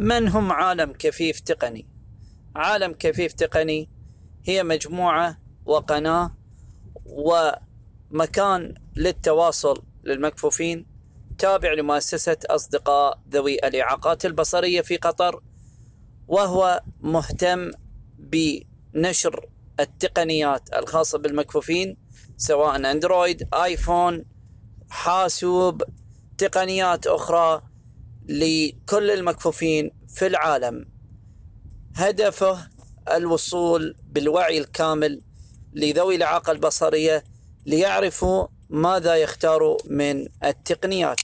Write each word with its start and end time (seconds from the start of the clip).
من 0.00 0.28
هم 0.28 0.52
عالم 0.52 0.92
كفيف 0.92 1.40
تقني؟ 1.40 1.86
عالم 2.56 2.92
كفيف 2.92 3.32
تقني 3.32 3.90
هي 4.44 4.62
مجموعة 4.62 5.38
وقناة 5.64 6.36
ومكان 7.06 8.74
للتواصل 8.96 9.82
للمكفوفين 10.04 10.86
تابع 11.38 11.72
لمؤسسة 11.72 12.36
أصدقاء 12.46 13.20
ذوي 13.30 13.54
الإعاقات 13.54 14.26
البصرية 14.26 14.80
في 14.80 14.96
قطر 14.96 15.42
وهو 16.28 16.82
مهتم 17.00 17.70
بنشر 18.18 19.48
التقنيات 19.80 20.74
الخاصة 20.74 21.18
بالمكفوفين 21.18 21.96
سواء 22.36 22.76
أندرويد 22.76 23.48
آيفون 23.54 24.24
حاسوب 24.90 25.82
تقنيات 26.38 27.06
أخرى 27.06 27.62
لكل 28.28 29.10
المكفوفين 29.10 29.90
في 30.16 30.26
العالم. 30.26 30.88
هدفه 31.96 32.68
الوصول 33.12 33.96
بالوعي 34.02 34.58
الكامل 34.58 35.22
لذوي 35.72 36.14
الإعاقة 36.14 36.52
البصرية 36.52 37.24
ليعرفوا 37.66 38.46
ماذا 38.70 39.14
يختاروا 39.16 39.78
من 39.90 40.28
التقنيات. 40.44 41.16